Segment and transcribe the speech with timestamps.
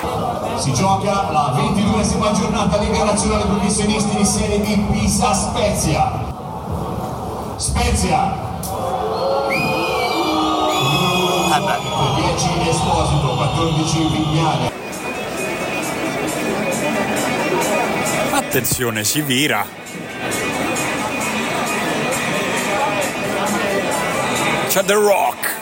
[0.00, 6.10] Si gioca la 22esima giornata Lega Nazionale Professionisti di Serie B Pisa Spezia.
[7.56, 8.48] Spezia.
[11.50, 14.72] Con 10 Esposito, 14 Vignale.
[18.30, 19.66] Attenzione, si vira.
[24.68, 25.56] C'è del rock.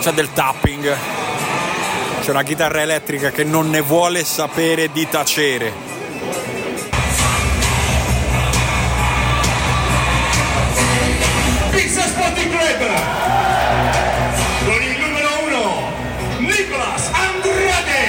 [0.00, 1.17] C'è del tapping.
[2.28, 5.72] C'è una chitarra elettrica che non ne vuole sapere di tacere.
[11.70, 12.84] Pisa Sporting Club.
[14.66, 15.92] Con il numero 1
[16.40, 18.04] Nicolas Andrade.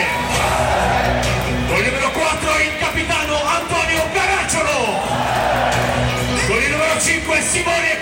[1.70, 5.00] Con il numero 4 il capitano Antonio Caracciolo.
[6.46, 8.02] Con il numero 5 Simone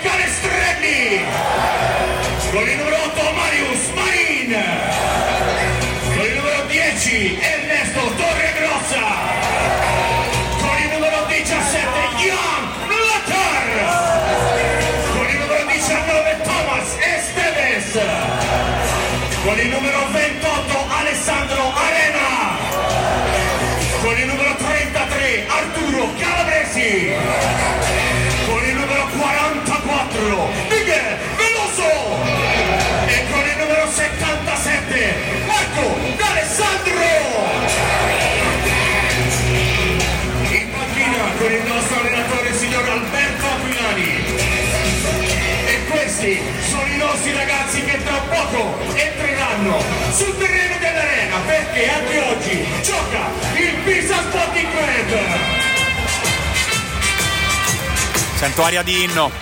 [58.38, 59.32] Sento aria di inno.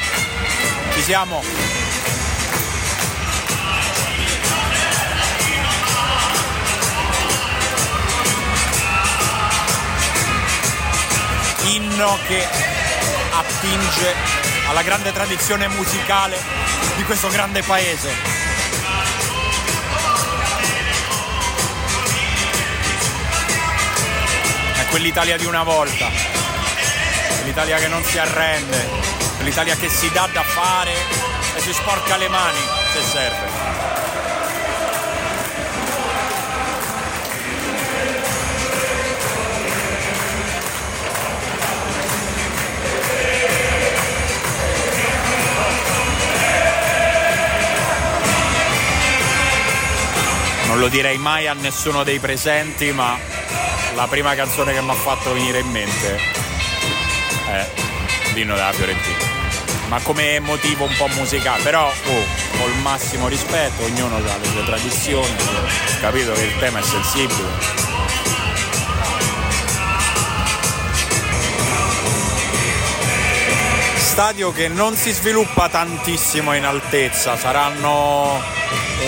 [0.94, 1.42] Ci siamo.
[11.64, 12.48] Inno che
[13.32, 14.14] attinge
[14.66, 16.38] alla grande tradizione musicale
[16.96, 18.10] di questo grande paese.
[24.72, 26.35] È quell'Italia di una volta
[27.56, 28.86] l'Italia che non si arrende,
[29.38, 30.92] l'Italia che si dà da fare
[31.54, 32.58] e si sporca le mani
[32.92, 33.48] se serve.
[50.66, 53.18] Non lo direi mai a nessuno dei presenti, ma
[53.94, 56.35] la prima canzone che mi ha fatto venire in mente
[57.56, 57.68] è
[58.34, 59.34] l'inno della Fiorentina.
[59.88, 62.24] Ma come motivo un po' musicale, però oh,
[62.58, 65.34] col massimo rispetto, ognuno ha le sue tradizioni,
[66.00, 67.84] capito che il tema è sensibile.
[73.96, 78.40] Stadio che non si sviluppa tantissimo in altezza, saranno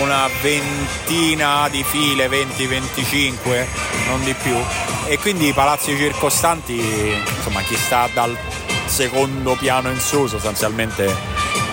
[0.01, 3.67] una ventina di file, 20-25,
[4.07, 4.57] non di più.
[5.11, 8.37] E quindi i palazzi circostanti, insomma chi sta dal
[8.85, 11.17] secondo piano in su sostanzialmente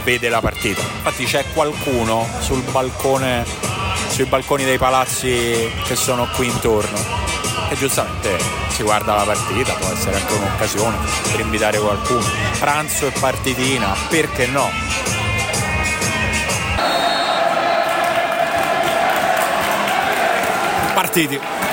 [0.06, 0.82] vede la partita.
[0.82, 3.46] Infatti c'è qualcuno sul balcone,
[4.08, 6.98] sui balconi dei palazzi che sono qui intorno
[7.70, 8.38] e giustamente
[8.70, 10.98] si guarda la partita, può essere anche un'occasione
[11.30, 12.24] per invitare qualcuno.
[12.58, 14.70] Pranzo e partitina, perché no?
[20.94, 21.65] Partiti.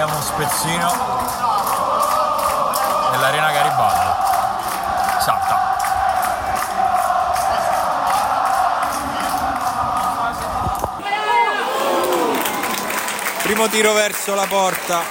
[0.00, 0.90] è uno spezzino
[3.10, 4.10] nell'arena Garibaldi.
[5.20, 5.76] Salta.
[13.42, 15.02] Primo tiro verso la porta.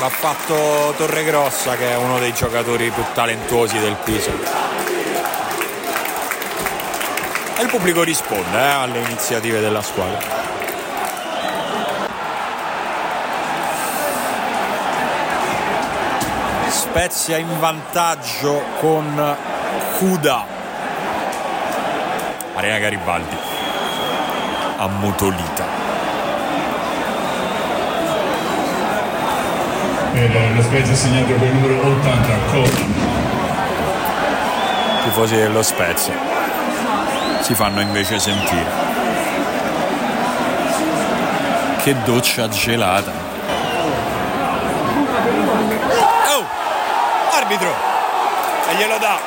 [0.00, 4.32] L'ha fatto Torregrossa che è uno dei giocatori più talentuosi del Piso.
[7.56, 10.39] E il pubblico risponde eh, alle iniziative della squadra.
[16.90, 19.36] Spezia in vantaggio con
[19.96, 20.44] Cuda.
[22.56, 23.36] Arena Garibaldi.
[24.76, 25.64] Ammutolita.
[30.12, 32.84] Per lo Spezia segnato per il numero 80, Coda.
[35.04, 36.14] Tifosi dello Spezia
[37.40, 38.88] si fanno invece sentire.
[41.84, 43.12] Che doccia gelata.
[46.34, 46.60] Oh!
[47.50, 47.74] Arbitro!
[48.70, 49.18] E glielo dà.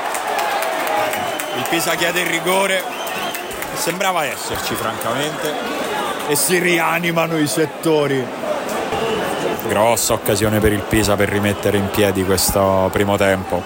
[1.57, 2.81] Il Pisa chiede il rigore.
[3.73, 5.53] Sembrava esserci francamente.
[6.29, 8.25] E si rianimano i settori.
[9.67, 13.61] Grossa occasione per il Pisa per rimettere in piedi questo primo tempo.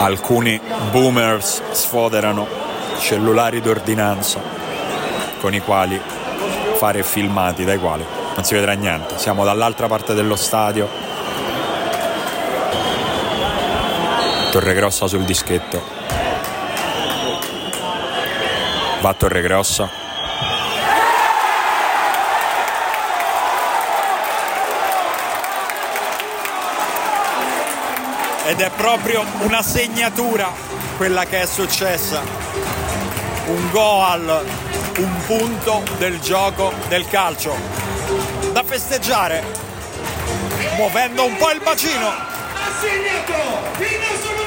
[0.00, 0.60] Alcuni
[0.90, 2.46] boomers sfoderano
[2.98, 4.42] cellulari d'ordinanza
[5.40, 5.98] con i quali
[6.76, 8.04] fare filmati dai quali
[8.34, 9.16] non si vedrà niente.
[9.16, 11.11] Siamo dall'altra parte dello stadio.
[14.52, 15.82] Torregrossa sul dischetto.
[19.00, 19.88] Va Torregrossa.
[28.44, 30.52] ed è proprio una segnatura
[30.98, 32.20] quella che è successa.
[33.46, 34.44] Un goal,
[34.98, 37.56] un punto del gioco del calcio.
[38.52, 39.42] Da festeggiare,
[40.76, 42.08] muovendo un po' il bacino.
[42.08, 43.32] Ha segnato
[43.78, 44.41] il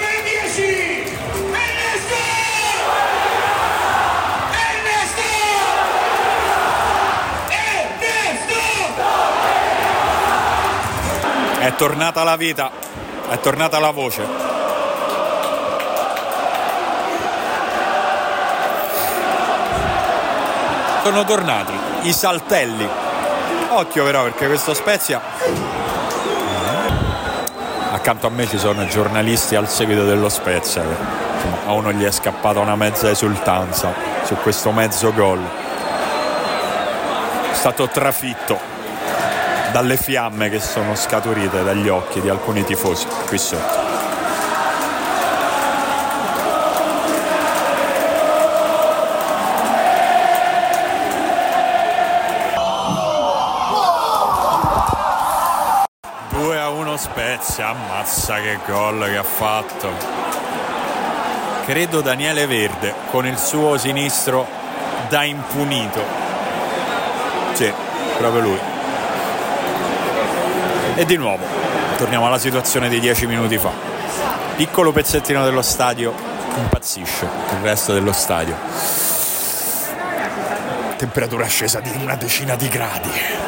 [11.65, 12.71] È tornata la vita,
[13.27, 14.25] è tornata la voce.
[21.03, 21.73] Sono tornati
[22.03, 22.87] i saltelli.
[23.71, 25.74] Occhio però perché questo Spezia
[28.07, 30.83] accanto a me ci sono giornalisti al seguito dello Spezia.
[31.65, 35.41] a uno gli è scappata una mezza esultanza su questo mezzo gol.
[37.51, 38.59] È stato trafitto
[39.71, 43.84] dalle fiamme che sono scaturite dagli occhi di alcuni tifosi qui sotto.
[57.45, 59.91] Spezia, ammazza che gol che ha fatto.
[61.65, 64.47] Credo Daniele Verde con il suo sinistro
[65.09, 66.03] da impunito.
[67.53, 67.71] Sì,
[68.17, 68.57] proprio lui.
[70.95, 71.45] E di nuovo,
[71.97, 73.71] torniamo alla situazione di dieci minuti fa.
[74.55, 76.13] Piccolo pezzettino dello stadio
[76.57, 78.55] impazzisce, il resto dello stadio.
[80.97, 83.44] Temperatura scesa di una decina di gradi.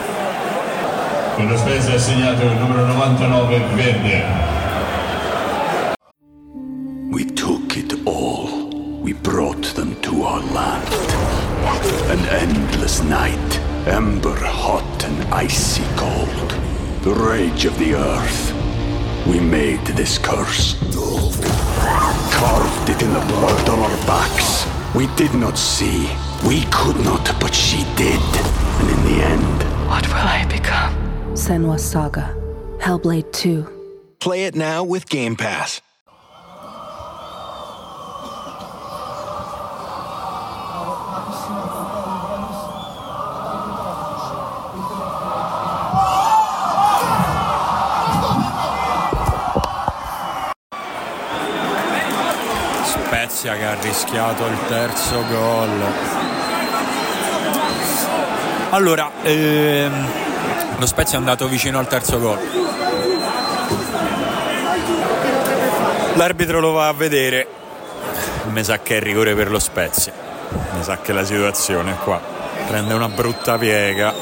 [1.38, 4.24] Con lo Spezia ha segnato il numero 99, Verde.
[7.12, 8.68] We took it all.
[9.04, 10.88] We brought them to our land.
[12.10, 16.56] An endless night, ember hot and icy cold.
[17.04, 18.52] The rage of the earth.
[19.28, 20.76] We made this curse.
[22.32, 24.66] Carved it in the blood on our backs.
[24.96, 26.10] We did not see.
[26.44, 28.24] We could not, but she did.
[28.80, 31.07] And in the end, What will I become?
[31.38, 32.34] Senwa Saga.
[32.80, 33.64] Hellblade 2.
[34.20, 35.82] Play it now with Game Pass.
[52.84, 55.86] Spezia che ha rischiato il terzo gol.
[58.72, 60.27] Allora, ehm,
[60.78, 62.40] lo Spezia è andato vicino al terzo gol.
[66.16, 67.48] L'arbitro lo va a vedere.
[68.50, 70.14] Mi sa che è rigore per lo Spezia.
[70.74, 72.20] Mi sa che la situazione qua.
[72.68, 74.14] Prende una brutta piega.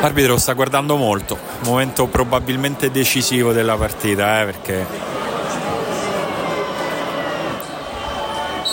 [0.00, 1.38] L'arbitro sta guardando molto.
[1.60, 4.86] Momento probabilmente decisivo della partita, eh, perché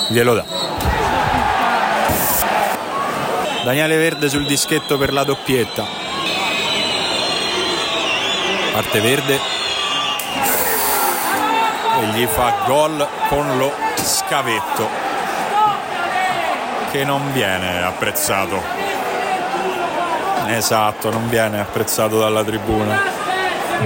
[0.10, 0.83] glielo dà.
[3.64, 5.86] Daniele Verde sul dischetto per la doppietta.
[8.74, 9.40] Parte Verde
[12.02, 15.12] e gli fa gol con lo scavetto.
[16.92, 18.62] che non viene apprezzato.
[20.48, 23.02] Esatto, non viene apprezzato dalla tribuna.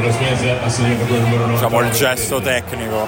[0.01, 1.53] Lo Spezia ha segnato con il numero 9.
[1.53, 3.07] Diciamo il gesto tecnico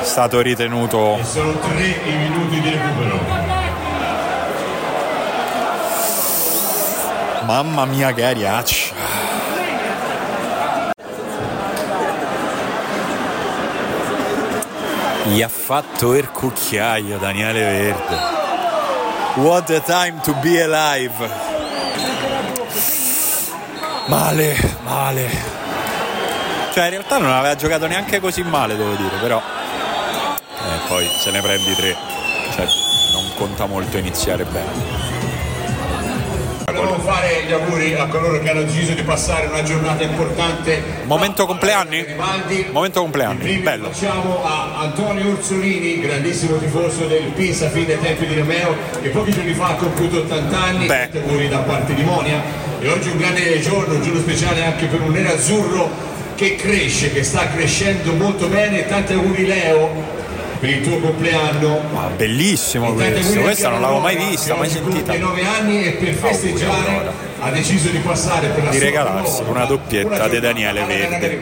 [0.00, 3.41] è stato ritenuto E sono tre minuti di recupero.
[7.44, 8.94] Mamma mia che ariaccia.
[15.24, 18.16] Gli ha fatto il cucchiaio Daniele Verde.
[19.34, 21.30] What a time to be alive.
[24.06, 25.30] Male, male.
[26.72, 29.40] Cioè in realtà non aveva giocato neanche così male devo dire, però...
[29.40, 31.96] Eh, poi se ne prendi tre.
[32.54, 32.66] Cioè
[33.12, 35.11] non conta molto iniziare bene.
[36.72, 40.82] Volevo fare gli auguri a coloro che hanno deciso di passare una giornata importante.
[41.04, 42.02] Momento compleanni?
[42.02, 42.66] Garibaldi.
[42.70, 43.90] Momento compleanni, bello.
[43.90, 49.32] Facciamo a Antonio Orsolini, grandissimo tifoso del Pisa fin dai tempi di Romeo, che pochi
[49.32, 50.86] giorni fa ha compiuto 80 anni.
[50.86, 51.10] Beh.
[51.12, 52.42] Auguri da parte di Monia.
[52.80, 55.90] E oggi è un grande giorno, un giorno speciale anche per un nerazzurro
[56.34, 58.86] che cresce, che sta crescendo molto bene.
[58.86, 60.20] Tanti auguri Leo
[60.62, 61.80] per il tuo compleanno.
[62.16, 65.12] Bellissimo E tanti questo, questa non l'avevo mai vista, mai sentita.
[65.12, 69.64] compie 9 anni e per festeggiare ha deciso di passare per la Di regalarsi una
[69.64, 71.40] doppietta di Daniele Verde.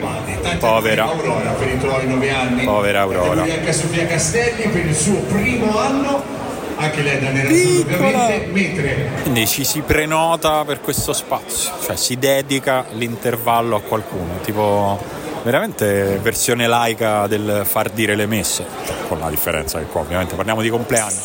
[0.57, 1.03] Povera.
[1.03, 2.63] Aurora per i tuoi 9 anni.
[2.63, 3.43] Povera Aurora.
[3.43, 6.39] Anche a Sofia Castelli per il suo primo anno.
[6.77, 12.85] Anche lei da ovviamente, mentre Quindi ci si prenota per questo spazio, cioè si dedica
[12.93, 14.99] l'intervallo a qualcuno, tipo
[15.43, 20.35] veramente versione laica del far dire le messe, cioè, con la differenza che qua ovviamente
[20.35, 21.19] parliamo di compleanni.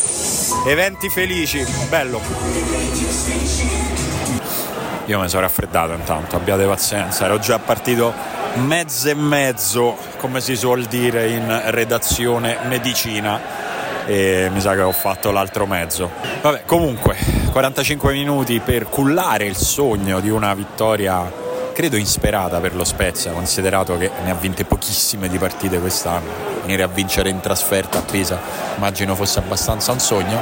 [0.66, 2.20] Eventi felici, bello.
[5.06, 8.12] Io mi sono raffreddato intanto, abbiate pazienza, ero già partito
[8.54, 13.40] mezzo e mezzo, come si suol dire in redazione medicina
[14.06, 16.11] e mi sa che ho fatto l'altro mezzo.
[16.40, 17.16] Vabbè, comunque,
[17.52, 21.30] 45 minuti per cullare il sogno di una vittoria,
[21.76, 26.30] credo insperata per lo Spezia, considerato che ne ha vinte pochissime di partite quest'anno.
[26.62, 28.40] Venire a vincere in trasferta a Pisa,
[28.76, 30.40] immagino fosse abbastanza un sogno.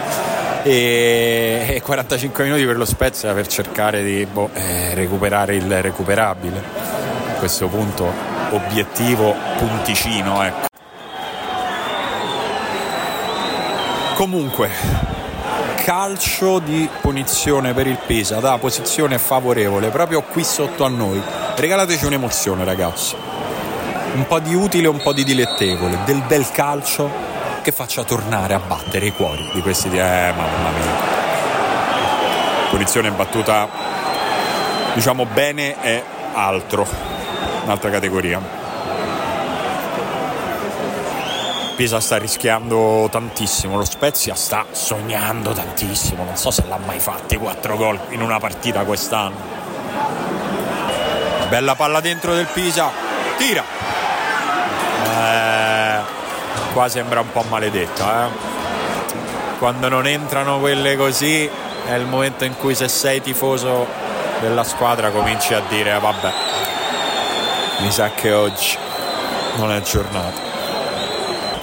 [0.62, 6.62] E e 45 minuti per lo Spezia per cercare di boh, eh, recuperare il recuperabile.
[7.32, 8.12] A questo punto,
[8.50, 10.66] obiettivo punticino, ecco.
[14.14, 15.13] Comunque,
[15.84, 21.22] calcio di punizione per il Pisa da posizione favorevole proprio qui sotto a noi.
[21.56, 23.14] Regalateci un'emozione, ragazzi.
[24.14, 27.10] Un po' di utile, un po' di dilettevole, del bel calcio
[27.60, 30.92] che faccia tornare a battere i cuori di questi di eh, mamma mia.
[32.70, 33.68] Punizione battuta
[34.94, 36.88] diciamo bene è altro,
[37.64, 38.63] un'altra categoria.
[41.76, 47.36] Pisa sta rischiando tantissimo, lo Spezia sta sognando tantissimo, non so se l'ha mai fatti
[47.36, 49.34] 4 gol in una partita quest'anno.
[51.48, 52.90] Bella palla dentro del Pisa,
[53.36, 53.64] tira.
[55.04, 55.98] Eh,
[56.72, 58.28] qua sembra un po' maledetta, eh.
[59.58, 61.50] Quando non entrano quelle così
[61.86, 63.86] è il momento in cui se sei tifoso
[64.40, 66.32] della squadra cominci a dire "Ah, vabbè,
[67.80, 68.76] mi sa che oggi
[69.56, 70.43] non è giornata.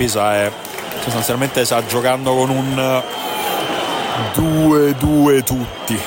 [0.01, 0.51] Pisa è
[1.03, 3.03] sostanzialmente sta giocando con un
[4.33, 6.01] 2-2 tutti.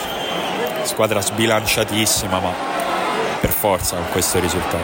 [0.83, 2.53] Squadra sbilanciatissima, ma
[3.39, 4.83] per forza con questo risultato.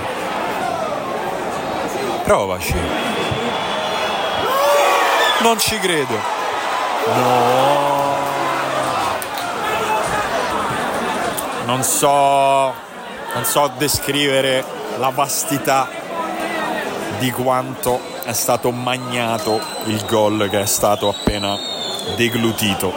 [2.23, 2.77] Provaci.
[5.41, 6.15] Non ci credo.
[7.13, 8.15] No.
[11.65, 12.73] Non so
[13.35, 14.65] non so descrivere
[14.99, 15.89] la vastità
[17.19, 21.59] di quanto è stato magnato il gol che è stato appena
[22.17, 22.93] deglutito.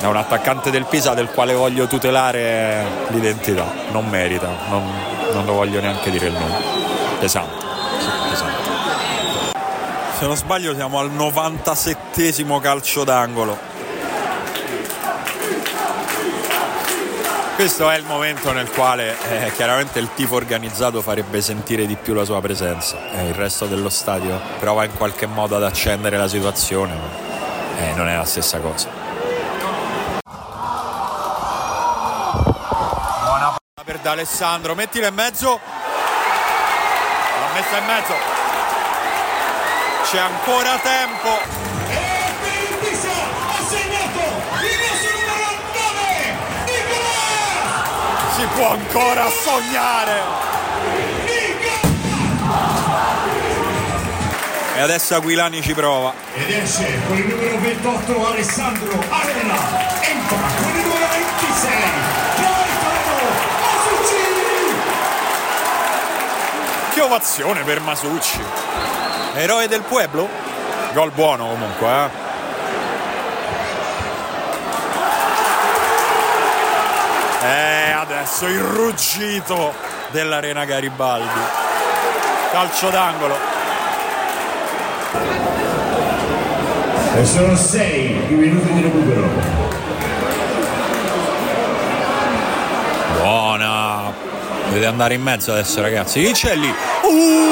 [0.00, 4.84] È un attaccante del Pisa del quale voglio tutelare l'identità, non merita, non,
[5.32, 6.56] non lo voglio neanche dire il nome.
[7.18, 7.64] Pesante,
[8.30, 8.70] pesante.
[10.18, 13.77] Se non sbaglio siamo al 97 calcio d'angolo.
[17.58, 22.14] Questo è il momento nel quale eh, chiaramente il tifo organizzato farebbe sentire di più
[22.14, 26.28] la sua presenza e il resto dello stadio prova in qualche modo ad accendere la
[26.28, 28.88] situazione, ma eh, non è la stessa cosa.
[33.24, 35.58] Buona palla per D'Alessandro, mettila in mezzo.
[37.40, 38.14] L'ha messa in mezzo.
[40.04, 41.67] C'è ancora tempo.
[48.58, 50.20] Può ancora sognare.
[54.74, 56.12] E adesso Aquilani ci prova.
[56.34, 59.54] Ed esce con il numero 28 Alessandro Arena.
[60.00, 61.70] Entra con il numero 26
[62.36, 63.28] Gaetano
[63.60, 64.22] Masucci.
[66.94, 68.40] Che ovazione per Masucci.
[69.34, 70.28] Eroe del Pueblo?
[70.92, 72.27] Gol buono comunque, eh.
[77.40, 79.72] E adesso il ruggito
[80.10, 81.40] dell'Arena Garibaldi.
[82.50, 83.36] Calcio d'angolo.
[87.14, 89.28] E sono 6 i minuti di recupero.
[93.18, 94.12] Buona.
[94.66, 96.20] Dovete andare in mezzo adesso ragazzi.
[96.22, 96.74] Chi c'è lì?
[97.02, 97.48] Uh!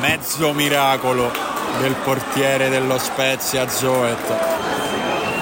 [0.00, 1.30] Mezzo miracolo
[1.80, 4.69] del portiere dello Spezia Zoet.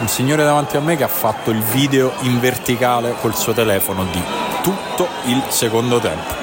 [0.01, 4.05] Un signore davanti a me che ha fatto il video in verticale col suo telefono
[4.05, 4.23] di
[4.63, 6.35] tutto il secondo tempo.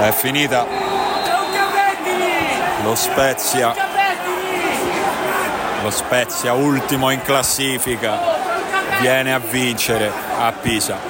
[0.00, 0.66] È finita.
[2.82, 3.74] Lo Spezia.
[5.82, 8.18] Lo Spezia ultimo in classifica.
[9.00, 11.09] Viene a vincere a Pisa.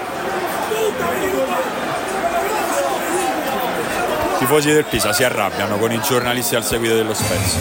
[4.41, 7.59] Tifosi del Pisa si arrabbiano con i giornalisti al seguito dello chiusa!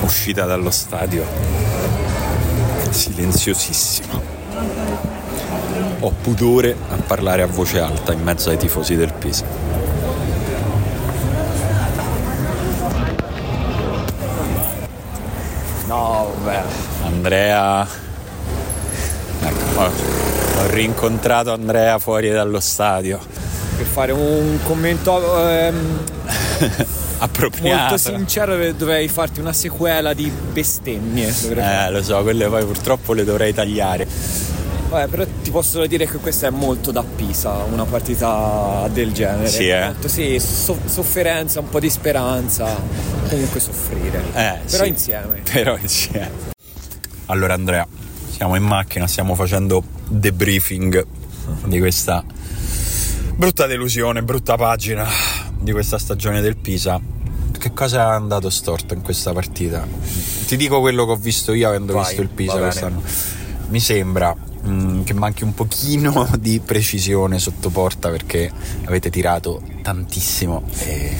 [0.00, 1.22] Uscita dallo stadio.
[2.88, 4.22] Silenziosissimo.
[6.00, 9.44] Ho pudore a parlare a voce alta in mezzo ai tifosi del Pisa.
[15.86, 16.62] No, vabbè.
[17.04, 18.07] Andrea.
[19.40, 19.90] Ecco, ho,
[20.68, 23.18] rincontrato Andrea fuori dallo stadio.
[23.76, 25.98] Per fare un commento ehm,
[27.18, 27.78] Appropriato.
[27.78, 31.32] molto sincero dovrei farti una sequela di bestemmie.
[31.56, 34.06] Eh, lo so, quelle poi purtroppo le dovrei tagliare.
[34.88, 39.48] Vabbè, però ti posso dire che questa è molto da Pisa, una partita del genere.
[39.48, 39.84] Sì, eh?
[39.84, 42.74] Molto, sì, so- sofferenza, un po' di speranza,
[43.28, 44.22] comunque soffrire.
[44.32, 44.88] Eh, però sì.
[44.88, 45.42] insieme.
[45.52, 46.30] Però insieme.
[47.26, 47.86] Allora Andrea,
[48.38, 51.04] siamo in macchina, stiamo facendo debriefing
[51.64, 52.22] di questa
[53.34, 55.04] brutta delusione, brutta pagina
[55.58, 57.00] di questa stagione del Pisa.
[57.58, 59.84] Che cosa è andato storto in questa partita?
[60.46, 63.02] Ti dico quello che ho visto io avendo Vai, visto il Pisa quest'anno.
[63.70, 64.32] Mi sembra
[64.68, 68.52] mm, che manchi un pochino di precisione sotto porta perché
[68.84, 71.16] avete tirato tantissimo e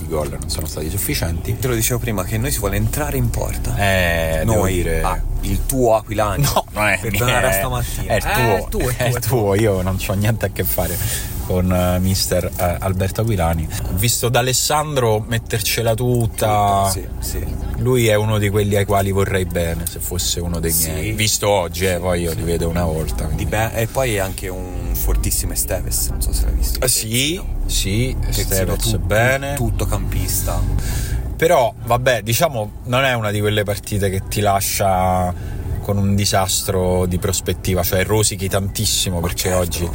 [0.00, 1.56] i gol non sono stati sufficienti.
[1.56, 3.76] Te lo dicevo prima che noi si vuole entrare in porta.
[3.76, 5.02] Eh, devo noi, dire...
[5.02, 6.42] ah, il tuo Aquilani.
[6.42, 8.12] No, non è per mio, tornare a è- stamattina.
[8.12, 10.48] È il Eh, tuo, è tuo, è è il tuo, io non ho niente a
[10.50, 10.96] che fare
[11.46, 13.68] con eh, mister eh, Alberto Aquilani.
[13.84, 16.88] Ho visto d'Alessandro mettercela tutta.
[16.90, 17.44] Sì, sì.
[17.78, 20.90] Lui è uno di quelli ai quali vorrei bene, se fosse uno dei Sì.
[20.90, 21.12] miei.
[21.12, 23.24] Visto oggi, eh, poi io li vedo una volta.
[23.26, 26.80] quindi- Di be- e poi è anche un fortissimo Esteves, non so se l'hai visto.
[26.80, 28.44] Eh, sì, sì, Terzino,
[28.76, 29.54] Stevez tu- bene.
[29.54, 30.60] Tutto campista.
[31.36, 35.34] Però, vabbè, diciamo, non è una di quelle partite che ti lascia
[35.82, 39.58] con un disastro di prospettiva, cioè rosichi tantissimo perché certo.
[39.58, 39.90] oggi.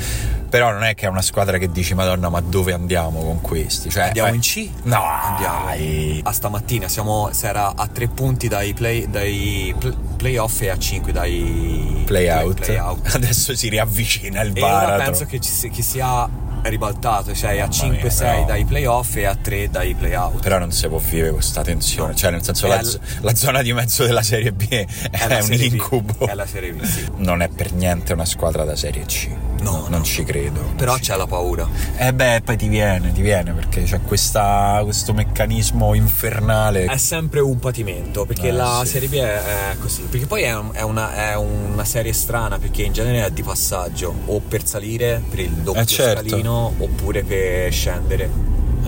[0.52, 3.90] Però non è che è una squadra che dici, Madonna, ma dove andiamo con questi?
[3.90, 4.70] Cioè, Andiamo eh, in C?
[4.84, 5.66] No, Andiamo.
[5.66, 6.20] dai.
[6.24, 10.78] A stamattina siamo, si era a tre punti dai, play, dai pl- playoff e a
[10.78, 12.60] 5 dai Play out.
[12.66, 13.08] play out.
[13.16, 15.04] Adesso si riavvicina il E ora baratro.
[15.06, 16.28] penso che, ci che sia
[16.70, 20.42] ribaltato, cioè a Mamma mia, 5-6 però- dai playoff e a 3 dai playout.
[20.42, 23.62] Però non si può vivere questa tensione, cioè nel senso È la, al- la zona
[23.62, 24.86] di mezzo della Serie B è,
[25.28, 26.28] la un incubo.
[26.28, 27.06] È la Serie B, sì.
[27.18, 29.30] Non è per niente una squadra da Serie C.
[29.62, 30.04] No, non no.
[30.04, 30.60] ci credo.
[30.76, 31.68] Però c'è la paura.
[31.98, 36.86] Eh beh, poi ti viene, ti viene perché c'è questa, questo meccanismo infernale.
[36.86, 38.92] È sempre un patimento perché Eh, la sì.
[38.92, 40.02] Serie B è, è così.
[40.04, 44.14] Perché poi è, è una, è una serie strana perché in genere è di passaggio
[44.26, 46.28] o per salire per il doppio Eh, certo.
[46.28, 48.30] scalino oppure per scendere.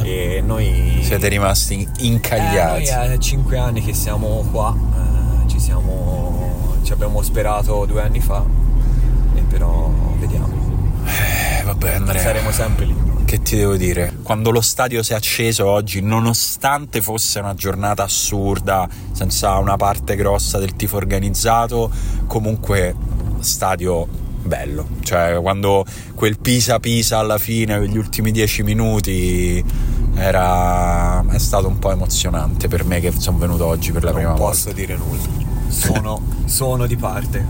[0.01, 2.85] E noi Siete rimasti incagliati.
[2.85, 6.77] Eh, noi è 5 anni che siamo qua, eh, ci siamo.
[6.83, 8.43] ci abbiamo sperato due anni fa.
[9.35, 10.62] E però vediamo.
[11.05, 12.21] Eh, vabbè, Andrea.
[12.21, 12.95] Saremo sempre lì.
[13.25, 14.17] Che ti devo dire?
[14.21, 20.15] Quando lo stadio si è acceso oggi, nonostante fosse una giornata assurda, senza una parte
[20.15, 21.91] grossa del tifo organizzato,
[22.27, 22.95] comunque
[23.39, 24.07] stadio
[24.43, 24.87] bello.
[25.01, 29.63] Cioè, quando quel Pisa-Pisa alla fine, quegli ultimi dieci minuti,
[30.15, 31.23] era...
[31.27, 34.37] è stato un po' emozionante per me che sono venuto oggi per la prima non
[34.37, 34.53] volta.
[34.53, 35.27] posso dire nulla.
[35.69, 37.43] Sono, sono di parte.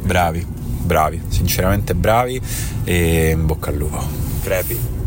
[0.00, 0.46] Bravi,
[0.88, 2.40] bravi, sinceramente bravi
[2.82, 4.02] e in bocca al lupo.
[4.42, 4.97] Crepi.